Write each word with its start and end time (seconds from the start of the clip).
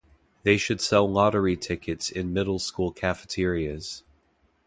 They 0.41 0.57
should 0.57 0.81
sell 0.81 1.07
lottery 1.07 1.55
tickets 1.55 2.09
in 2.09 2.33
middle 2.33 2.57
school 2.57 2.91
cafeterias. 2.91 4.01